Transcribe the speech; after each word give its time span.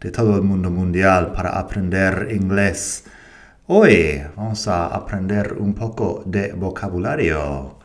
de 0.00 0.10
todo 0.12 0.36
el 0.36 0.42
mundo 0.42 0.70
mundial 0.70 1.32
para 1.32 1.58
aprender 1.58 2.28
inglés. 2.30 3.04
Hoy 3.66 4.22
vamos 4.36 4.68
a 4.68 4.86
aprender 4.86 5.54
un 5.58 5.74
poco 5.74 6.22
de 6.24 6.52
vocabulario. 6.52 7.78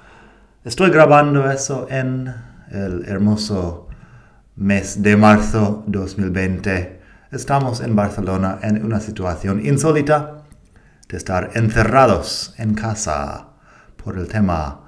Estoy 0.64 0.92
grabando 0.92 1.50
eso 1.50 1.88
en 1.90 2.34
el 2.72 3.06
hermoso 3.08 3.88
mes 4.56 5.02
de 5.02 5.18
marzo 5.18 5.84
2020. 5.88 7.02
Estamos 7.32 7.82
en 7.82 7.96
Barcelona 7.96 8.60
en 8.62 8.86
una 8.86 9.00
situación 9.00 9.66
insólita 9.66 10.44
de 11.10 11.18
estar 11.18 11.50
encerrados 11.56 12.54
en 12.60 12.76
casa 12.76 13.48
por 14.04 14.20
el 14.20 14.28
tema 14.28 14.84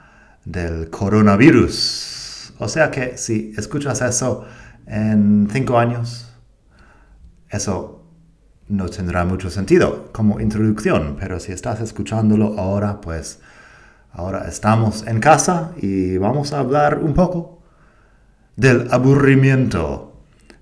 del 0.46 0.92
coronavirus. 0.92 2.54
O 2.60 2.70
sea 2.70 2.92
que 2.92 3.18
si 3.18 3.52
escuchas 3.58 4.02
eso 4.02 4.46
en 4.86 5.50
cinco 5.52 5.80
años, 5.80 6.25
eso 7.56 8.04
no 8.68 8.90
tendrá 8.90 9.26
mucho 9.26 9.50
sentido 9.50 10.10
como 10.12 10.40
introducción, 10.40 11.18
pero 11.20 11.40
si 11.40 11.52
estás 11.52 11.82
escuchándolo 11.82 12.60
ahora, 12.60 13.00
pues 13.02 13.40
ahora 14.14 14.48
estamos 14.48 15.06
en 15.08 15.20
casa 15.20 15.72
y 15.78 16.18
vamos 16.18 16.54
a 16.54 16.60
hablar 16.60 17.00
un 17.00 17.14
poco 17.14 17.62
del 18.56 18.88
aburrimiento. 18.92 20.14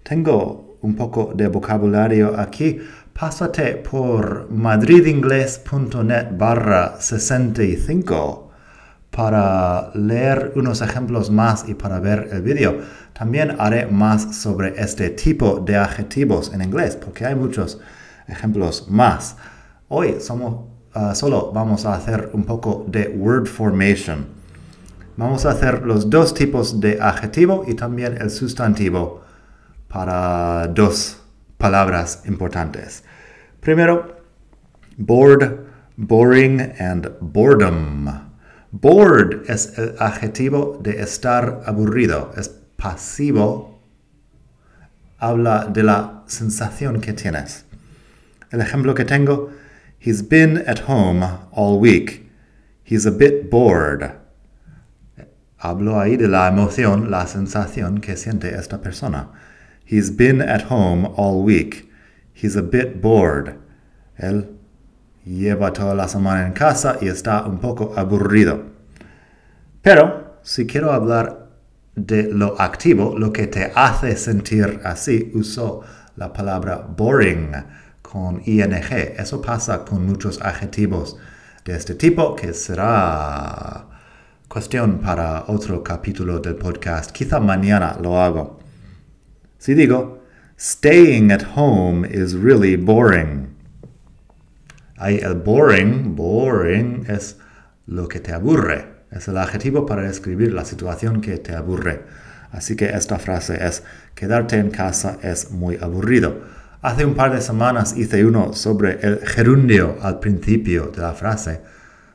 Tengo 0.03 0.77
un 0.81 0.95
poco 0.95 1.31
de 1.35 1.47
vocabulario 1.47 2.37
aquí. 2.39 2.79
Pásate 3.13 3.75
por 3.77 4.49
madridingles.net 4.51 6.37
barra 6.37 6.99
65 6.99 8.52
para 9.15 9.91
leer 9.93 10.53
unos 10.55 10.81
ejemplos 10.81 11.29
más 11.29 11.65
y 11.67 11.75
para 11.75 11.99
ver 11.99 12.29
el 12.31 12.41
vídeo. 12.41 12.79
También 13.13 13.55
haré 13.59 13.85
más 13.85 14.35
sobre 14.35 14.73
este 14.81 15.11
tipo 15.11 15.59
de 15.59 15.77
adjetivos 15.77 16.51
en 16.51 16.63
inglés, 16.63 16.95
porque 16.95 17.25
hay 17.25 17.35
muchos 17.35 17.79
ejemplos 18.27 18.87
más. 18.89 19.37
Hoy 19.87 20.17
ah, 20.95 21.13
solo 21.13 21.51
vamos 21.53 21.85
a 21.85 21.93
hacer 21.93 22.31
un 22.33 22.43
poco 22.43 22.85
de 22.87 23.09
word 23.09 23.45
formation. 23.45 24.25
Vamos 25.15 25.45
a 25.45 25.51
hacer 25.51 25.85
los 25.85 26.09
dos 26.09 26.33
tipos 26.33 26.79
de 26.79 26.99
adjetivo 26.99 27.65
y 27.67 27.75
también 27.75 28.17
el 28.19 28.31
sustantivo 28.31 29.21
para 29.89 30.67
dos 30.69 31.21
palabras 31.59 32.23
importantes. 32.25 33.03
Primero, 33.59 34.17
bored, 34.97 35.51
boring 35.97 36.59
and 36.79 37.11
boredom. 37.21 38.32
Bored 38.73 39.47
es 39.51 39.77
el 39.77 39.93
adjetivo 39.99 40.79
de 40.81 40.99
estar 40.99 41.61
aburrido, 41.67 42.31
es 42.35 42.49
pasivo. 42.75 43.79
Habla 45.19 45.65
de 45.65 45.83
la 45.83 46.23
sensación 46.25 46.99
que 46.99 47.13
tienes. 47.13 47.65
El 48.49 48.61
ejemplo 48.61 48.95
que 48.95 49.05
tengo, 49.05 49.51
he's 49.99 50.27
been 50.27 50.63
at 50.67 50.89
home 50.89 51.23
all 51.51 51.79
week. 51.79 52.27
He's 52.83 53.05
a 53.05 53.11
bit 53.11 53.51
bored. 53.51 54.11
Hablo 55.59 55.99
ahí 55.99 56.17
de 56.17 56.27
la 56.27 56.47
emoción, 56.47 57.11
la 57.11 57.27
sensación 57.27 58.01
que 58.01 58.17
siente 58.17 58.55
esta 58.55 58.81
persona. 58.81 59.27
He's 59.85 60.09
been 60.09 60.41
at 60.41 60.71
home 60.71 61.07
all 61.15 61.43
week. 61.43 61.91
He's 62.33 62.55
a 62.55 62.63
bit 62.63 63.03
bored. 63.03 63.55
Él 64.17 64.47
lleva 65.25 65.71
toda 65.73 65.95
la 65.95 66.07
semana 66.07 66.45
en 66.45 66.53
casa 66.53 66.97
y 67.01 67.07
está 67.07 67.45
un 67.45 67.59
poco 67.59 67.93
aburrido. 67.95 68.63
Pero 69.81 70.37
si 70.43 70.65
quiero 70.65 70.91
hablar 70.91 71.49
de 71.95 72.23
lo 72.23 72.59
activo, 72.59 73.17
lo 73.17 73.31
que 73.31 73.47
te 73.47 73.71
hace 73.75 74.15
sentir 74.17 74.81
así, 74.83 75.31
uso 75.33 75.81
la 76.15 76.33
palabra 76.33 76.77
boring 76.77 77.51
con 78.01 78.41
ing. 78.45 78.73
Eso 79.17 79.41
pasa 79.41 79.85
con 79.85 80.05
muchos 80.05 80.41
adjetivos 80.41 81.17
de 81.65 81.75
este 81.75 81.95
tipo, 81.95 82.35
que 82.35 82.53
será 82.53 83.85
cuestión 84.47 84.99
para 84.99 85.45
otro 85.47 85.83
capítulo 85.83 86.39
del 86.39 86.55
podcast. 86.55 87.11
Quizá 87.11 87.39
mañana 87.39 87.97
lo 88.01 88.21
hago. 88.21 88.59
Si 89.57 89.73
digo, 89.73 90.19
staying 90.57 91.31
at 91.31 91.43
home 91.55 92.07
is 92.07 92.35
really 92.35 92.75
boring. 92.75 93.53
Ahí 95.03 95.17
el 95.17 95.33
boring, 95.33 96.15
boring 96.15 97.03
es 97.09 97.35
lo 97.87 98.07
que 98.07 98.21
te 98.21 98.31
aburre. 98.31 98.85
Es 99.11 99.27
el 99.27 99.37
adjetivo 99.37 99.85
para 99.85 100.03
describir 100.03 100.53
la 100.53 100.63
situación 100.63 101.19
que 101.19 101.39
te 101.39 101.53
aburre. 101.53 102.03
Así 102.53 102.77
que 102.77 102.85
esta 102.85 103.19
frase 103.19 103.67
es, 103.67 103.83
quedarte 104.15 104.55
en 104.55 104.69
casa 104.69 105.17
es 105.21 105.51
muy 105.51 105.75
aburrido. 105.75 106.43
Hace 106.81 107.03
un 107.03 107.15
par 107.15 107.33
de 107.33 107.41
semanas 107.41 107.97
hice 107.97 108.23
uno 108.23 108.53
sobre 108.53 108.97
el 109.01 109.19
gerundio 109.27 109.97
al 110.01 110.21
principio 110.21 110.85
de 110.95 111.01
la 111.01 111.11
frase. 111.11 111.59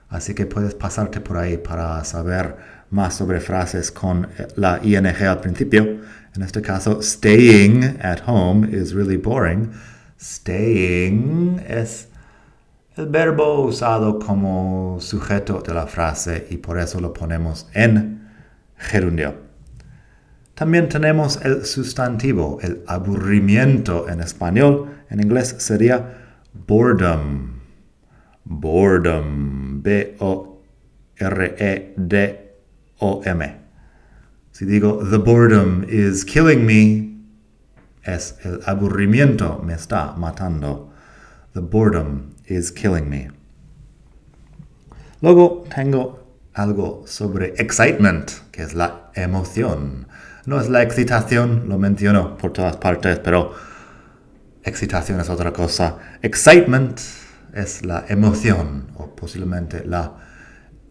Así 0.09 0.33
que 0.33 0.47
puedes 0.47 0.75
pasarte 0.75 1.21
por 1.21 1.37
ahí 1.37 1.59
para 1.59 2.03
saber 2.05 2.57
más 2.89 3.15
sobre 3.15 3.41
frases 3.41 3.91
con 3.91 4.29
la 4.57 4.81
ing 4.83 5.05
al 5.05 5.41
principio. 5.41 5.83
En 6.35 6.43
este 6.43 6.63
caso, 6.63 7.03
staying 7.03 7.99
at 8.01 8.21
home 8.27 8.67
is 8.75 8.95
really 8.95 9.19
boring. 9.19 9.73
Staying 10.19 11.61
es 11.69 12.09
el 12.99 13.07
verbo 13.07 13.63
usado 13.63 14.19
como 14.19 14.99
sujeto 15.01 15.63
de 15.65 15.73
la 15.73 15.87
frase 15.87 16.49
y 16.51 16.57
por 16.57 16.81
eso 16.81 17.01
lo 17.01 17.13
ponemos 17.13 17.69
en 17.73 18.29
gerundio. 18.77 19.37
También 20.55 20.89
tenemos 20.89 21.39
el 21.45 21.65
sustantivo, 21.65 22.59
el 22.61 22.83
aburrimiento 22.89 24.09
en 24.09 24.21
español. 24.21 24.89
En 25.11 25.21
inglés 25.21 25.55
sería 25.59 26.41
boredom. 26.67 27.61
Boredom. 28.45 29.81
B-O-R-E-D-O-M. 29.81 30.59
Si 34.51 34.65
digo, 34.65 35.09
the 35.09 35.19
boredom 35.19 35.85
is 35.89 36.25
killing 36.25 36.67
me, 36.67 37.17
es 38.03 38.37
el 38.43 38.61
aburrimiento 38.67 39.63
me 39.65 39.75
está 39.75 40.15
matando. 40.17 40.89
The 41.55 41.61
boredom 41.61 42.35
is 42.47 42.71
killing 42.71 43.09
me. 43.09 43.31
Luego 45.21 45.65
tengo 45.75 46.21
algo 46.55 47.05
sobre 47.07 47.55
excitement, 47.59 48.31
que 48.53 48.63
es 48.63 48.75
la 48.75 49.11
emoción. 49.15 50.07
No 50.47 50.61
es 50.61 50.69
la 50.69 50.83
excitación, 50.83 51.69
lo 51.69 51.79
menciono 51.79 52.37
por 52.37 52.53
todas 52.53 52.77
partes, 52.77 53.19
pero 53.19 53.53
excitación 54.63 55.21
es 55.21 55.29
otra 55.29 55.53
cosa. 55.53 55.99
Excitement 56.23 57.01
es 57.55 57.85
la 57.85 58.05
emoción 58.09 58.89
o 58.97 59.15
posiblemente 59.15 59.85
la, 59.85 60.15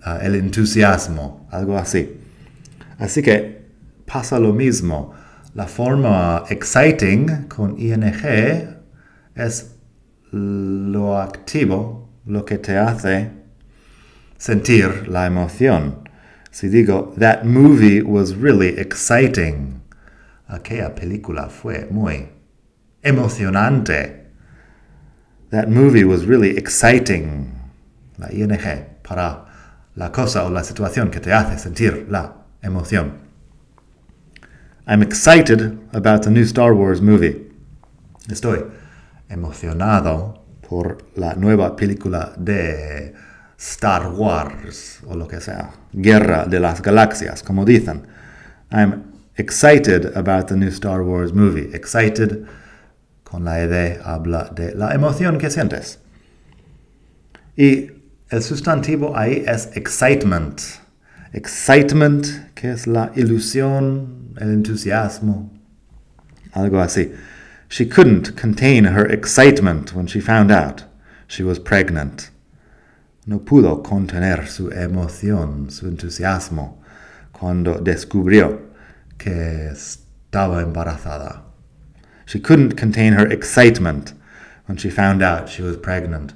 uh, 0.06 0.22
el 0.22 0.36
entusiasmo, 0.36 1.48
algo 1.52 1.78
así. 1.78 2.20
Así 2.98 3.22
que 3.22 3.68
pasa 4.06 4.40
lo 4.40 4.54
mismo. 4.54 5.14
La 5.54 5.68
forma 5.68 6.44
exciting 6.50 7.48
con 7.48 7.80
ing 7.80 8.04
es 9.36 9.77
lo 10.32 11.20
activo, 11.20 12.10
lo 12.26 12.46
que 12.46 12.58
te 12.58 12.78
hace 12.78 13.32
sentir 14.38 15.08
la 15.08 15.26
emoción. 15.26 16.08
Si 16.52 16.68
digo, 16.68 17.14
that 17.18 17.46
movie 17.46 18.02
was 18.02 18.36
really 18.36 18.70
exciting. 18.80 19.82
Aquella 20.50 20.96
película 20.96 21.50
fue 21.50 21.88
muy 21.92 22.30
emocionante. 23.04 24.28
That 25.52 25.70
movie 25.70 26.04
was 26.04 26.26
really 26.26 26.58
exciting. 26.58 27.54
La 28.18 28.28
ing 28.32 28.52
para 29.04 29.46
la 29.96 30.12
cosa 30.12 30.46
o 30.46 30.50
la 30.50 30.64
situación 30.64 31.12
que 31.12 31.20
te 31.20 31.32
hace 31.32 31.58
sentir 31.58 32.08
la 32.10 32.34
emoción. 32.62 33.28
I'm 34.88 35.02
excited 35.02 35.78
about 35.94 36.24
the 36.24 36.30
new 36.30 36.44
Star 36.44 36.74
Wars 36.74 37.02
movie. 37.02 37.52
Estoy 38.30 38.64
emocionado 39.30 40.46
por 40.68 40.98
la 41.16 41.36
nueva 41.36 41.76
película 41.76 42.34
de 42.38 43.14
Star 43.58 44.12
Wars 44.12 45.00
o 45.08 45.16
lo 45.16 45.28
que 45.28 45.42
sea, 45.42 45.72
Guerra 45.92 46.46
de 46.46 46.60
las 46.60 46.82
Galaxias, 46.82 47.44
como 47.44 47.66
dicen. 47.66 48.04
I'm 48.72 49.04
excited 49.36 50.16
about 50.16 50.48
the 50.48 50.56
new 50.56 50.70
Star 50.70 51.02
Wars 51.02 51.34
movie. 51.34 51.70
Excited 51.74 52.46
Con 53.24 53.44
la 53.44 53.62
ed 53.62 54.00
habla 54.06 54.50
de 54.56 54.74
la 54.74 54.94
emoción 54.94 55.38
que 55.38 55.50
sientes. 55.50 56.00
Y 57.58 57.92
el 58.30 58.42
sustantivo 58.42 59.18
ahí 59.18 59.44
es 59.46 59.70
excitement. 59.76 60.62
Excitement, 61.34 62.54
que 62.56 62.72
es 62.72 62.88
la 62.88 63.12
ilusión, 63.16 64.34
el 64.38 64.52
entusiasmo, 64.52 65.52
algo 66.54 66.80
así. 66.80 67.12
She 67.70 67.86
couldn't 67.86 68.36
contain 68.38 68.86
her 68.86 69.06
excitement 69.06 69.94
when 69.94 70.08
she 70.08 70.20
found 70.20 70.52
out 70.52 70.86
she 71.28 71.44
was 71.44 71.60
pregnant. 71.60 72.30
No 73.26 73.40
pudo 73.40 73.84
contener 73.84 74.48
su 74.48 74.70
emoción, 74.70 75.70
su 75.70 75.88
entusiasmo, 75.88 76.78
cuando 77.34 77.80
descubrió 77.80 78.62
que 79.18 79.70
estaba 79.72 80.62
embarazada. 80.62 81.42
She 82.26 82.40
couldn't 82.40 82.78
contain 82.78 83.14
her 83.14 83.28
excitement 83.28 84.14
when 84.66 84.78
she 84.78 84.90
found 84.90 85.22
out 85.22 85.50
she 85.50 85.62
was 85.62 85.78
pregnant. 85.78 86.34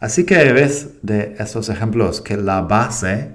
Así 0.00 0.26
que 0.26 0.52
ves 0.52 1.00
de 1.02 1.34
estos 1.38 1.68
ejemplos 1.68 2.20
que 2.20 2.36
la 2.36 2.60
base 2.62 3.32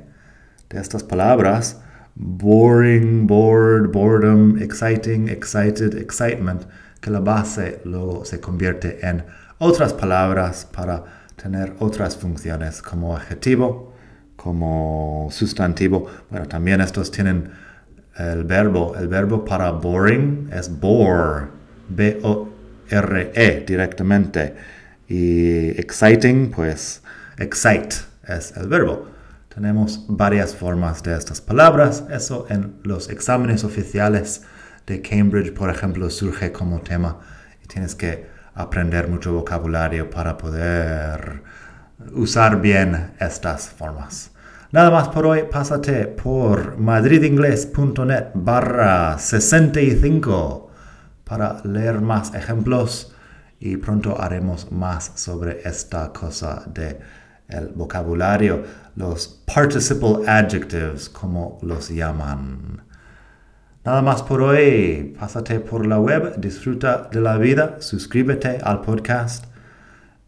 de 0.70 0.80
estas 0.80 1.04
palabras, 1.04 1.78
boring, 2.20 3.26
bored, 3.26 3.92
boredom, 3.92 4.62
exciting, 4.62 5.30
excited, 5.30 5.96
excitement, 5.96 6.68
que 7.02 7.10
la 7.10 7.22
base 7.22 7.80
luego 7.86 8.26
se 8.26 8.40
convierte 8.40 9.00
en 9.02 9.24
otras 9.58 9.94
palabras 9.94 10.68
para 10.72 11.04
tener 11.42 11.74
otras 11.80 12.18
funciones 12.18 12.82
como 12.82 13.16
adjetivo, 13.16 13.94
como 14.36 15.30
sustantivo. 15.32 16.08
Bueno, 16.30 16.46
también 16.48 16.82
estos 16.82 17.10
tienen 17.10 17.52
el 18.18 18.44
verbo. 18.44 18.96
El 18.98 19.08
verbo 19.08 19.46
para 19.46 19.72
boring 19.72 20.50
es 20.52 20.70
bore, 20.70 21.48
B-O-R-E 21.88 23.64
directamente. 23.66 24.56
Y 25.08 25.70
exciting, 25.80 26.52
pues 26.52 27.02
excite 27.38 27.96
es 28.28 28.56
el 28.58 28.68
verbo. 28.68 29.08
Tenemos 29.60 30.06
varias 30.08 30.56
formas 30.56 31.04
de 31.04 31.18
estas 31.18 31.42
palabras. 31.42 32.06
Eso 32.10 32.46
en 32.50 32.80
los 32.84 33.10
exámenes 33.10 33.66
oficiales 33.66 34.44
de 34.88 35.02
Cambridge, 35.02 35.54
por 35.54 35.70
ejemplo, 35.70 36.10
surge 36.10 36.54
como 36.54 36.80
tema 36.80 37.20
y 37.62 37.68
tienes 37.68 37.94
que 37.94 38.26
aprender 38.54 39.10
mucho 39.10 39.34
vocabulario 39.34 40.10
para 40.10 40.38
poder 40.38 41.44
usar 42.14 42.62
bien 42.62 43.12
estas 43.20 43.68
formas. 43.68 44.32
Nada 44.72 44.92
más 44.92 45.10
por 45.10 45.26
hoy, 45.26 45.44
pásate 45.52 46.08
por 46.08 46.78
madridingles.net 46.78 48.28
barra 48.36 49.20
65 49.20 50.72
para 51.26 51.62
leer 51.66 52.00
más 52.00 52.34
ejemplos 52.34 53.14
y 53.60 53.76
pronto 53.76 54.22
haremos 54.22 54.72
más 54.72 55.12
sobre 55.16 55.60
esta 55.68 56.14
cosa 56.14 56.64
de 56.66 56.98
el 57.50 57.70
vocabulario, 57.70 58.64
los 58.96 59.28
participle 59.28 60.28
adjectives, 60.28 61.10
como 61.10 61.60
los 61.62 61.90
llaman. 61.90 62.84
Nada 63.84 64.02
más 64.02 64.22
por 64.22 64.42
hoy. 64.42 65.16
Pásate 65.20 65.60
por 65.60 65.86
la 65.86 66.00
web, 66.00 66.40
disfruta 66.40 67.10
de 67.12 67.22
la 67.22 67.38
vida, 67.38 67.78
suscríbete 67.80 68.60
al 68.62 68.82
podcast 68.82 69.46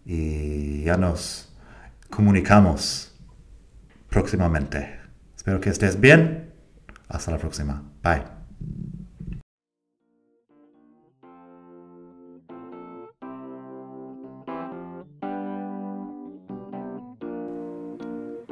y 0.06 0.84
ya 0.84 0.98
nos 0.98 1.54
comunicamos 2.10 3.14
próximamente. 4.10 5.00
Espero 5.36 5.60
que 5.60 5.70
estés 5.70 6.00
bien. 6.00 6.52
Hasta 7.08 7.32
la 7.32 7.38
próxima. 7.38 7.84
Bye. 8.04 8.41